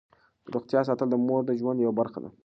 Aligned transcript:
د 0.43 0.47
روغتیا 0.53 0.81
ساتل 0.87 1.07
د 1.11 1.15
مور 1.27 1.41
د 1.45 1.51
ژوند 1.59 1.77
یوه 1.85 1.93
برخه 1.99 2.19
ده. 2.23 2.29